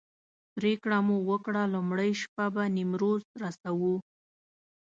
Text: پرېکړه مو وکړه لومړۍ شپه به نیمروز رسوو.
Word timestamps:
پرېکړه 0.55 0.97
مو 1.05 1.15
وکړه 1.29 1.63
لومړۍ 1.73 2.11
شپه 2.21 2.45
به 2.55 2.63
نیمروز 2.77 3.21
رسوو. 3.43 3.95